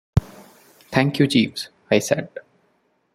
"Thank 0.91 1.19
you, 1.19 1.27
Jeeves," 1.27 1.69
I 1.91 1.99
said. 1.99 2.29